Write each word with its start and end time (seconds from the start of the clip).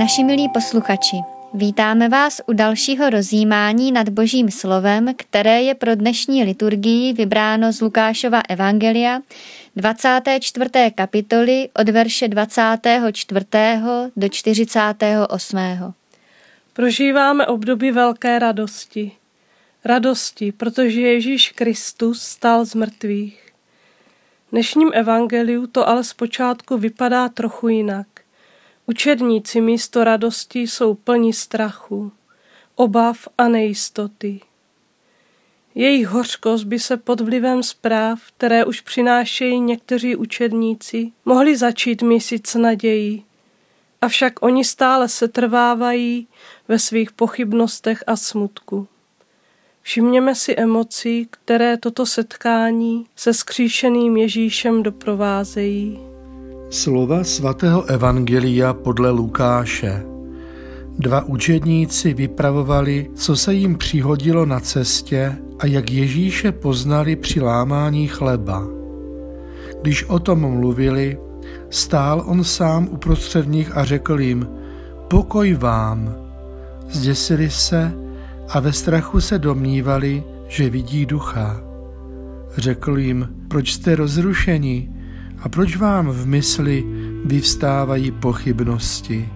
Naši 0.00 0.24
milí 0.24 0.48
posluchači, 0.48 1.16
vítáme 1.54 2.08
vás 2.08 2.40
u 2.46 2.52
dalšího 2.52 3.10
rozjímání 3.10 3.92
nad 3.92 4.08
Božím 4.08 4.50
slovem, 4.50 5.14
které 5.16 5.62
je 5.62 5.74
pro 5.74 5.94
dnešní 5.94 6.44
liturgii 6.44 7.12
vybráno 7.12 7.72
z 7.72 7.80
Lukášova 7.80 8.40
Evangelia 8.48 9.20
24. 9.76 10.70
kapitoly 10.94 11.68
od 11.74 11.88
verše 11.88 12.28
24. 12.28 13.46
do 14.16 14.28
48. 14.28 15.58
Prožíváme 16.72 17.46
období 17.46 17.90
velké 17.90 18.38
radosti. 18.38 19.12
Radosti, 19.84 20.52
protože 20.52 21.00
Ježíš 21.00 21.50
Kristus 21.50 22.22
stal 22.22 22.64
z 22.64 22.74
mrtvých. 22.74 23.52
V 24.48 24.50
dnešním 24.50 24.90
evangeliu 24.94 25.66
to 25.66 25.88
ale 25.88 26.04
zpočátku 26.04 26.78
vypadá 26.78 27.28
trochu 27.28 27.68
jinak. 27.68 28.06
Učedníci 28.90 29.60
místo 29.60 30.04
radosti 30.04 30.60
jsou 30.60 30.94
plní 30.94 31.32
strachu, 31.32 32.12
obav 32.74 33.28
a 33.38 33.48
nejistoty. 33.48 34.40
Jejich 35.74 36.06
hořkost 36.06 36.64
by 36.64 36.78
se 36.78 36.96
pod 36.96 37.20
vlivem 37.20 37.62
zpráv, 37.62 38.20
které 38.36 38.64
už 38.64 38.80
přinášejí 38.80 39.60
někteří 39.60 40.16
učedníci, 40.16 41.12
mohli 41.24 41.56
začít 41.56 42.02
mísit 42.02 42.46
s 42.46 42.54
nadějí. 42.54 43.24
Avšak 44.00 44.42
oni 44.42 44.64
stále 44.64 45.08
se 45.08 45.28
trvávají 45.28 46.28
ve 46.68 46.78
svých 46.78 47.12
pochybnostech 47.12 48.04
a 48.06 48.16
smutku. 48.16 48.88
Všimněme 49.82 50.34
si 50.34 50.56
emocí, 50.56 51.28
které 51.30 51.76
toto 51.76 52.06
setkání 52.06 53.06
se 53.16 53.34
skříšeným 53.34 54.16
Ježíšem 54.16 54.82
doprovázejí. 54.82 56.09
Slova 56.70 57.24
svatého 57.24 57.84
Evangelia 57.90 58.72
podle 58.74 59.10
Lukáše. 59.10 60.02
Dva 60.98 61.24
učedníci 61.24 62.14
vypravovali, 62.14 63.10
co 63.14 63.36
se 63.36 63.54
jim 63.54 63.78
přihodilo 63.78 64.46
na 64.46 64.60
cestě 64.60 65.36
a 65.58 65.66
jak 65.66 65.90
Ježíše 65.90 66.52
poznali 66.52 67.16
při 67.16 67.40
lámání 67.40 68.08
chleba. 68.08 68.66
Když 69.82 70.04
o 70.04 70.18
tom 70.18 70.40
mluvili, 70.40 71.18
stál 71.70 72.22
on 72.26 72.44
sám 72.44 72.88
uprostřed 72.90 73.48
nich 73.48 73.76
a 73.76 73.84
řekl 73.84 74.20
jim, 74.20 74.48
pokoj 75.08 75.54
vám. 75.54 76.14
Zděsili 76.90 77.50
se 77.50 77.92
a 78.48 78.60
ve 78.60 78.72
strachu 78.72 79.20
se 79.20 79.38
domnívali, 79.38 80.24
že 80.48 80.70
vidí 80.70 81.06
ducha. 81.06 81.60
Řekl 82.56 82.98
jim, 82.98 83.28
proč 83.48 83.72
jste 83.72 83.96
rozrušeni 83.96 84.99
a 85.40 85.48
proč 85.48 85.76
vám 85.76 86.08
v 86.08 86.26
mysli 86.26 86.84
vyvstávají 87.24 88.10
pochybnosti. 88.10 89.28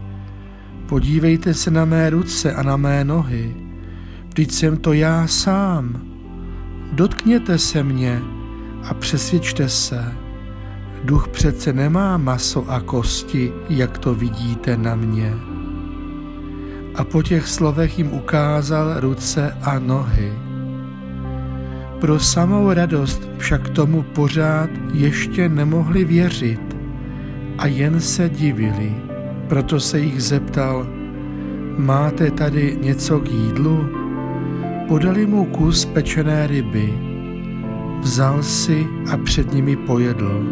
Podívejte 0.88 1.54
se 1.54 1.70
na 1.70 1.84
mé 1.84 2.10
ruce 2.10 2.52
a 2.52 2.62
na 2.62 2.76
mé 2.76 3.04
nohy, 3.04 3.56
vždyť 4.28 4.52
jsem 4.52 4.76
to 4.76 4.92
já 4.92 5.26
sám. 5.26 6.02
Dotkněte 6.92 7.58
se 7.58 7.82
mě 7.82 8.20
a 8.84 8.94
přesvědčte 8.94 9.68
se. 9.68 10.12
Duch 11.04 11.28
přece 11.28 11.72
nemá 11.72 12.16
maso 12.16 12.70
a 12.70 12.80
kosti, 12.80 13.52
jak 13.68 13.98
to 13.98 14.14
vidíte 14.14 14.76
na 14.76 14.94
mě 14.94 15.54
a 16.94 17.04
po 17.04 17.22
těch 17.22 17.48
slovech 17.48 17.98
jim 17.98 18.12
ukázal 18.12 19.00
ruce 19.00 19.56
a 19.62 19.78
nohy. 19.78 20.53
Pro 22.04 22.20
samou 22.20 22.72
radost 22.72 23.28
však 23.38 23.68
tomu 23.68 24.02
pořád 24.02 24.70
ještě 24.92 25.48
nemohli 25.48 26.04
věřit 26.04 26.76
a 27.58 27.66
jen 27.66 28.00
se 28.00 28.28
divili. 28.28 28.92
Proto 29.48 29.80
se 29.80 29.98
jich 29.98 30.22
zeptal, 30.22 30.86
máte 31.76 32.30
tady 32.30 32.78
něco 32.82 33.20
k 33.20 33.30
jídlu? 33.30 33.88
Podali 34.88 35.26
mu 35.26 35.44
kus 35.44 35.84
pečené 35.84 36.46
ryby. 36.46 36.94
Vzal 38.00 38.42
si 38.42 38.86
a 39.12 39.16
před 39.16 39.52
nimi 39.52 39.76
pojedl. 39.76 40.44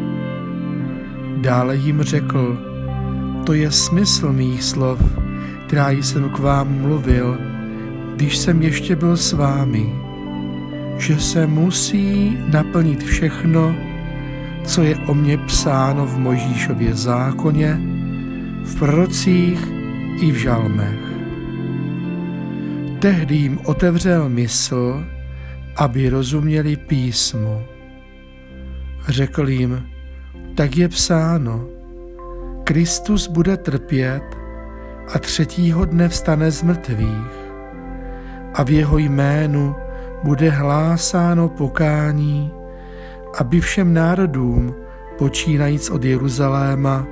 Dále 1.36 1.76
jim 1.76 2.02
řekl, 2.02 2.58
to 3.46 3.52
je 3.52 3.70
smysl 3.70 4.32
mých 4.32 4.62
slov, 4.62 5.00
která 5.66 5.90
jsem 5.90 6.30
k 6.30 6.38
vám 6.38 6.80
mluvil, 6.80 7.38
když 8.16 8.36
jsem 8.36 8.62
ještě 8.62 8.96
byl 8.96 9.16
s 9.16 9.32
vámi, 9.32 10.01
že 10.98 11.20
se 11.20 11.46
musí 11.46 12.38
naplnit 12.52 13.02
všechno, 13.02 13.74
co 14.64 14.82
je 14.82 14.96
o 14.96 15.14
mně 15.14 15.38
psáno 15.38 16.06
v 16.06 16.18
Možíšově 16.18 16.94
zákoně, 16.94 17.80
v 18.64 18.78
prorocích 18.78 19.68
i 20.20 20.32
v 20.32 20.36
žalmech. 20.36 21.00
Tehdy 22.98 23.34
jim 23.34 23.58
otevřel 23.64 24.28
mysl, 24.28 25.04
aby 25.76 26.08
rozuměli 26.08 26.76
písmu. 26.76 27.62
Řekl 29.08 29.48
jim, 29.48 29.86
tak 30.54 30.76
je 30.76 30.88
psáno, 30.88 31.66
Kristus 32.64 33.28
bude 33.28 33.56
trpět 33.56 34.22
a 35.14 35.18
třetího 35.18 35.84
dne 35.84 36.08
vstane 36.08 36.50
z 36.50 36.62
mrtvých 36.62 37.32
a 38.54 38.62
v 38.62 38.70
jeho 38.70 38.98
jménu 38.98 39.74
bude 40.24 40.50
hlásáno 40.50 41.48
pokání, 41.48 42.52
aby 43.38 43.60
všem 43.60 43.94
národům, 43.94 44.74
počínajíc 45.18 45.90
od 45.90 46.04
Jeruzaléma, 46.04 47.06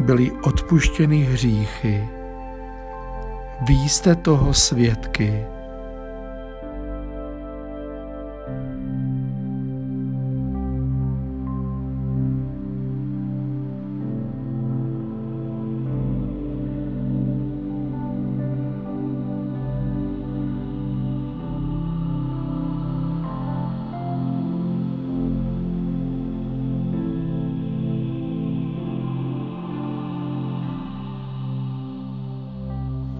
byly 0.00 0.30
odpuštěny 0.42 1.18
hříchy. 1.18 2.08
Vy 3.68 3.74
jste 3.74 4.14
toho 4.14 4.54
svědky. 4.54 5.44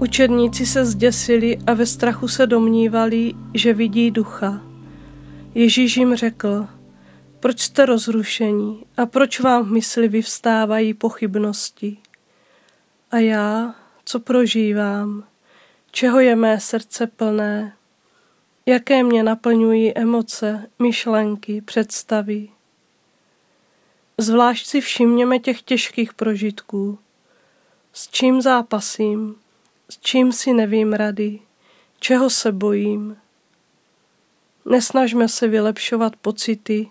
Učedníci 0.00 0.66
se 0.66 0.84
zděsili 0.84 1.58
a 1.66 1.74
ve 1.74 1.86
strachu 1.86 2.28
se 2.28 2.46
domnívali, 2.46 3.34
že 3.54 3.72
vidí 3.72 4.10
ducha. 4.10 4.62
Ježíš 5.54 5.96
jim 5.96 6.16
řekl, 6.16 6.66
proč 7.40 7.60
jste 7.60 7.86
rozrušení 7.86 8.84
a 8.96 9.06
proč 9.06 9.40
vám 9.40 9.64
v 9.64 9.72
mysli 9.72 10.08
vyvstávají 10.08 10.94
pochybnosti? 10.94 11.96
A 13.10 13.16
já, 13.16 13.74
co 14.04 14.20
prožívám, 14.20 15.24
čeho 15.90 16.20
je 16.20 16.36
mé 16.36 16.60
srdce 16.60 17.06
plné, 17.06 17.72
jaké 18.66 19.02
mě 19.02 19.22
naplňují 19.22 19.98
emoce, 19.98 20.66
myšlenky, 20.78 21.60
představy. 21.60 22.48
Zvlášť 24.18 24.66
si 24.66 24.80
všimněme 24.80 25.38
těch 25.38 25.62
těžkých 25.62 26.14
prožitků, 26.14 26.98
s 27.92 28.08
čím 28.08 28.42
zápasím, 28.42 29.36
s 29.90 29.98
čím 29.98 30.32
si 30.32 30.52
nevím 30.52 30.92
rady, 30.92 31.38
čeho 32.00 32.30
se 32.30 32.52
bojím. 32.52 33.16
Nesnažme 34.64 35.28
se 35.28 35.48
vylepšovat 35.48 36.16
pocity, 36.16 36.88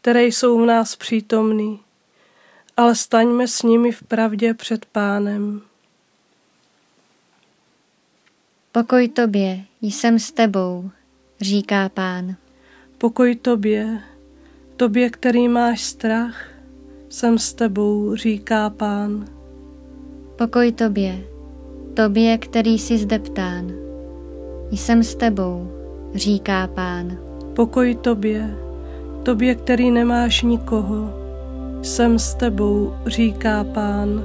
které 0.00 0.24
jsou 0.24 0.62
v 0.62 0.66
nás 0.66 0.96
přítomny, 0.96 1.78
ale 2.76 2.94
staňme 2.94 3.48
s 3.48 3.62
nimi 3.62 3.92
v 3.92 4.02
pravdě 4.02 4.54
před 4.54 4.86
pánem. 4.86 5.62
Pokoj 8.72 9.08
tobě, 9.08 9.64
jsem 9.80 10.18
s 10.18 10.32
tebou, 10.32 10.90
říká 11.40 11.88
pán. 11.88 12.36
Pokoj 12.98 13.34
tobě, 13.34 14.02
tobě, 14.76 15.10
který 15.10 15.48
máš 15.48 15.82
strach, 15.82 16.48
jsem 17.08 17.38
s 17.38 17.54
tebou, 17.54 18.16
říká 18.16 18.70
pán. 18.70 19.26
Pokoj 20.36 20.72
tobě, 20.72 21.31
Tobě, 21.94 22.38
který 22.38 22.78
jsi 22.78 22.98
zdeptán, 22.98 23.72
jsem 24.70 25.02
s 25.02 25.14
tebou, 25.14 25.70
říká 26.14 26.66
pán. 26.66 27.18
Pokoj 27.56 27.94
tobě, 27.94 28.56
tobě, 29.22 29.54
který 29.54 29.90
nemáš 29.90 30.42
nikoho, 30.42 31.10
jsem 31.82 32.18
s 32.18 32.34
tebou, 32.34 32.92
říká 33.06 33.64
pán. 33.64 34.22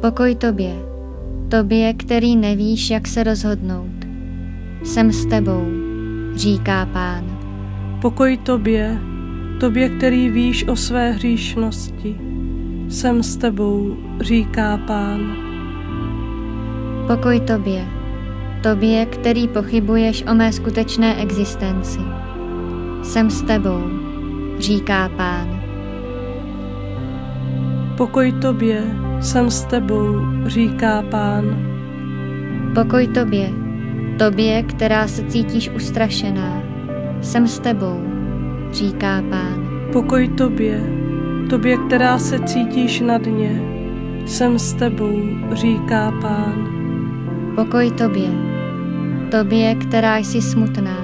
Pokoj 0.00 0.34
tobě, 0.34 0.74
tobě, 1.48 1.94
který 1.94 2.36
nevíš, 2.36 2.90
jak 2.90 3.06
se 3.06 3.22
rozhodnout, 3.22 4.06
jsem 4.84 5.12
s 5.12 5.26
tebou, 5.26 5.64
říká 6.34 6.86
pán. 6.92 7.38
Pokoj 8.02 8.36
tobě, 8.36 8.98
tobě, 9.60 9.88
který 9.88 10.30
víš 10.30 10.68
o 10.68 10.76
své 10.76 11.10
hříšnosti, 11.10 12.16
jsem 12.88 13.22
s 13.22 13.36
tebou, 13.36 13.96
říká 14.20 14.76
pán. 14.86 15.45
Pokoj 17.06 17.40
tobě, 17.40 17.86
tobě, 18.62 19.06
který 19.06 19.48
pochybuješ 19.48 20.24
o 20.30 20.34
mé 20.34 20.52
skutečné 20.52 21.22
existenci. 21.22 22.00
Jsem 23.02 23.30
s 23.30 23.42
tebou, 23.42 23.82
říká 24.58 25.10
pán. 25.16 25.60
Pokoj 27.96 28.32
tobě, 28.32 28.82
jsem 29.20 29.50
s 29.50 29.64
tebou, 29.64 30.20
říká 30.46 31.02
pán. 31.10 31.44
Pokoj 32.74 33.06
tobě, 33.06 33.50
tobě, 34.18 34.62
která 34.62 35.08
se 35.08 35.22
cítíš 35.22 35.70
ustrašená. 35.76 36.62
Jsem 37.22 37.46
s 37.48 37.58
tebou, 37.58 38.00
říká 38.72 39.22
pán. 39.30 39.68
Pokoj 39.92 40.28
tobě, 40.28 40.80
tobě, 41.50 41.76
která 41.76 42.18
se 42.18 42.38
cítíš 42.38 43.00
na 43.00 43.18
dně. 43.18 43.62
Jsem 44.26 44.58
s 44.58 44.74
tebou, 44.74 45.14
říká 45.52 46.12
pán. 46.22 46.75
Pokoj 47.56 47.90
tobě, 47.90 48.28
tobě, 49.30 49.74
která 49.74 50.16
jsi 50.16 50.42
smutná. 50.42 50.96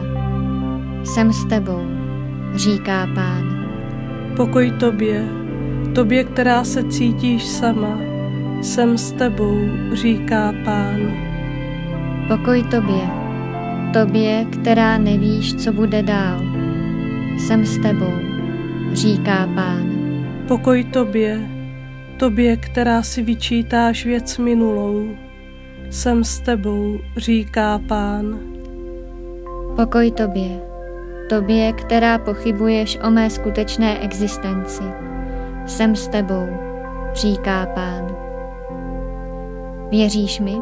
Jsem 1.05 1.33
s 1.33 1.45
tebou, 1.45 1.87
říká 2.55 3.09
pán. 3.15 3.67
Pokoj 4.37 4.71
tobě, 4.71 5.25
tobě, 5.95 6.25
která 6.25 6.65
se 6.65 6.85
cítíš 6.85 7.45
sama. 7.45 7.99
Jsem 8.63 8.99
s 8.99 9.13
tebou, 9.13 9.59
říká 9.93 10.53
pán. 10.65 11.01
Pokoj 12.29 12.63
tobě, 12.63 13.11
tobě, 13.93 14.47
která 14.53 14.99
nevíš, 14.99 15.55
co 15.55 15.73
bude 15.73 16.03
dál. 16.03 16.41
Jsem 17.39 17.67
s 17.67 17.79
tebou, 17.79 18.15
říká 18.93 19.49
pán. 19.55 19.93
Pokoj 20.49 20.85
tobě, 20.85 21.41
tobě, 22.17 22.57
která 22.57 23.03
si 23.03 23.23
vyčítáš 23.23 24.07
věc 24.07 24.39
minulou. 24.39 25.09
Jsem 25.93 26.25
s 26.25 26.41
tebou, 26.41 26.99
říká 27.17 27.81
pán. 27.89 28.39
Pokoj 29.77 30.11
tobě, 30.11 30.61
tobě, 31.29 31.73
která 31.73 32.19
pochybuješ 32.19 32.99
o 33.05 33.11
mé 33.11 33.31
skutečné 33.31 33.99
existenci. 33.99 34.83
Jsem 35.67 35.97
s 35.97 36.09
tebou, 36.09 36.47
říká 37.15 37.67
pán. 37.75 38.17
Věříš 39.91 40.41
mi? 40.41 40.57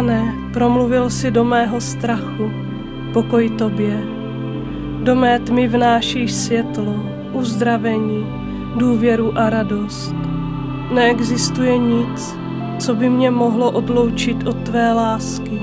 Pane, 0.00 0.34
promluvil 0.52 1.10
si 1.10 1.30
do 1.30 1.44
mého 1.44 1.80
strachu, 1.80 2.50
pokoj 3.12 3.48
tobě. 3.60 4.00
Do 5.04 5.14
mé 5.14 5.38
tmy 5.40 5.68
vnášíš 5.68 6.32
světlo, 6.32 6.96
uzdravení, 7.32 8.26
důvěru 8.76 9.38
a 9.38 9.50
radost. 9.50 10.14
Neexistuje 10.94 11.78
nic, 11.78 12.36
co 12.78 12.94
by 12.94 13.08
mě 13.10 13.30
mohlo 13.30 13.70
odloučit 13.70 14.46
od 14.48 14.56
tvé 14.56 14.92
lásky. 14.92 15.60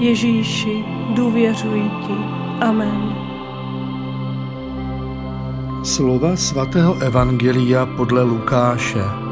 Ježíši, 0.00 0.84
důvěřuji 1.16 1.90
ti. 2.06 2.16
Amen. 2.60 3.14
Slova 5.84 6.36
svatého 6.36 6.94
Evangelia 7.00 7.86
podle 7.86 8.22
Lukáše. 8.22 9.29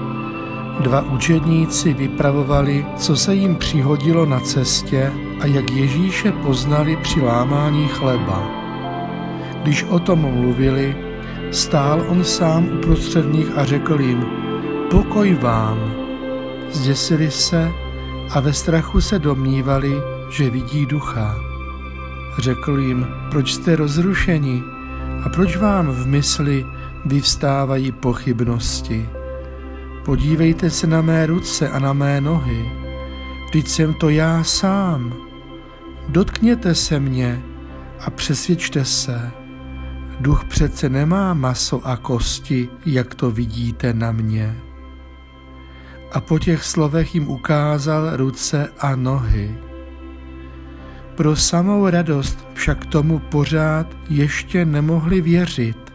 Dva 0.81 1.01
učedníci 1.03 1.95
vypravovali, 1.95 2.87
co 2.97 3.17
se 3.17 3.35
jim 3.35 3.57
přihodilo 3.57 4.27
na 4.27 4.41
cestě 4.41 5.13
a 5.41 5.47
jak 5.47 5.71
Ježíše 5.71 6.33
poznali 6.33 6.97
při 6.97 7.21
lámání 7.21 7.89
chleba. 7.89 8.51
Když 9.63 9.85
o 9.85 9.99
tom 9.99 10.19
mluvili, 10.19 10.97
stál 11.51 12.05
on 12.09 12.25
sám 12.25 12.69
uprostřed 12.79 13.33
nich 13.33 13.59
a 13.59 13.65
řekl 13.65 14.01
jim, 14.01 14.27
pokoj 14.91 15.35
vám. 15.35 15.95
Zděsili 16.71 17.31
se 17.31 17.73
a 18.31 18.41
ve 18.41 18.53
strachu 18.53 19.01
se 19.01 19.19
domnívali, 19.19 19.93
že 20.31 20.51
vidí 20.51 20.87
ducha. 20.87 21.37
Řekl 22.39 22.79
jim, 22.79 23.07
proč 23.31 23.53
jste 23.53 23.77
rozrušeni 23.77 24.63
a 25.25 25.29
proč 25.29 25.57
vám 25.57 25.87
v 25.87 26.07
mysli 26.07 26.67
vyvstávají 27.05 27.93
pochybnosti. 27.93 29.18
Podívejte 30.09 30.71
se 30.71 30.87
na 30.87 31.03
mé 31.03 31.27
ruce 31.27 31.69
a 31.69 31.79
na 31.79 31.93
mé 31.93 32.21
nohy. 32.21 32.73
Vždyť 33.45 33.69
jsem 33.69 33.95
to 33.95 34.09
já 34.09 34.45
sám. 34.45 35.15
Dotkněte 36.09 36.75
se 36.75 37.01
mě 37.01 37.43
a 38.01 38.11
přesvědčte 38.11 38.85
se. 38.85 39.31
Duch 40.21 40.45
přece 40.45 40.89
nemá 40.89 41.35
maso 41.35 41.87
a 41.87 41.97
kosti, 41.97 42.69
jak 42.87 43.15
to 43.15 43.31
vidíte 43.31 43.93
na 43.93 44.13
mě. 44.13 44.57
A 46.13 46.21
po 46.21 46.39
těch 46.39 46.65
slovech 46.65 47.15
jim 47.15 47.29
ukázal 47.29 48.17
ruce 48.17 48.69
a 48.79 48.97
nohy. 48.97 49.59
Pro 51.15 51.37
samou 51.37 51.89
radost 51.89 52.49
však 52.55 52.87
tomu 52.87 53.19
pořád 53.19 53.97
ještě 54.11 54.65
nemohli 54.65 55.21
věřit 55.21 55.93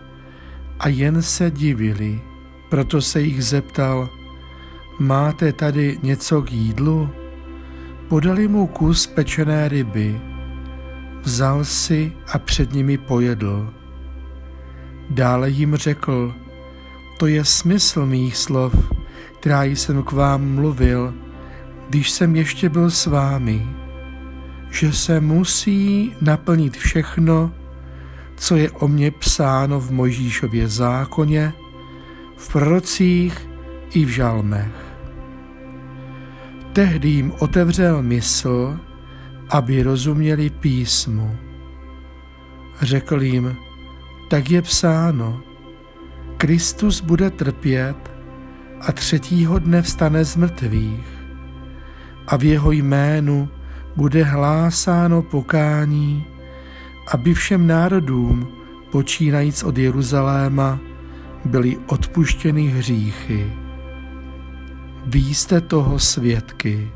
a 0.79 0.87
jen 0.87 1.21
se 1.21 1.51
divili. 1.51 2.32
Proto 2.73 3.01
se 3.01 3.21
jich 3.21 3.45
zeptal, 3.45 4.09
máte 4.99 5.53
tady 5.53 5.99
něco 6.03 6.41
k 6.41 6.51
jídlu? 6.51 7.09
Podali 8.09 8.47
mu 8.47 8.67
kus 8.67 9.07
pečené 9.07 9.69
ryby. 9.69 10.21
Vzal 11.21 11.65
si 11.65 12.13
a 12.33 12.39
před 12.39 12.73
nimi 12.73 12.97
pojedl. 12.97 13.73
Dále 15.09 15.49
jim 15.49 15.75
řekl, 15.75 16.33
to 17.19 17.27
je 17.27 17.45
smysl 17.45 18.05
mých 18.05 18.37
slov, 18.37 18.73
která 19.39 19.63
jsem 19.63 20.03
k 20.03 20.11
vám 20.11 20.55
mluvil, 20.55 21.13
když 21.89 22.11
jsem 22.11 22.35
ještě 22.35 22.69
byl 22.69 22.91
s 22.91 23.05
vámi, 23.05 23.67
že 24.69 24.93
se 24.93 25.19
musí 25.19 26.13
naplnit 26.21 26.77
všechno, 26.77 27.51
co 28.35 28.55
je 28.55 28.71
o 28.71 28.87
mně 28.87 29.11
psáno 29.11 29.79
v 29.79 29.91
Mojžíšově 29.91 30.67
zákoně, 30.67 31.53
v 32.43 32.47
prorocích 32.51 33.49
i 33.95 34.05
v 34.05 34.09
žalmech. 34.09 34.75
Tehdy 36.73 37.09
jim 37.09 37.33
otevřel 37.39 38.03
mysl, 38.03 38.79
aby 39.49 39.83
rozuměli 39.83 40.49
písmu. 40.49 41.37
Řekl 42.81 43.21
jim, 43.21 43.55
tak 44.29 44.49
je 44.51 44.61
psáno, 44.61 45.41
Kristus 46.37 47.01
bude 47.01 47.29
trpět 47.29 48.11
a 48.81 48.91
třetího 48.91 49.59
dne 49.59 49.81
vstane 49.81 50.25
z 50.25 50.35
mrtvých 50.35 51.07
a 52.27 52.37
v 52.37 52.43
jeho 52.43 52.71
jménu 52.71 53.49
bude 53.95 54.23
hlásáno 54.23 55.21
pokání, 55.21 56.25
aby 57.11 57.33
všem 57.33 57.67
národům, 57.67 58.47
počínajíc 58.91 59.63
od 59.63 59.77
Jeruzaléma, 59.77 60.79
byly 61.45 61.77
odpuštěny 61.87 62.67
hříchy. 62.67 63.53
Vy 65.05 65.19
jste 65.19 65.61
toho 65.61 65.99
svědky. 65.99 66.91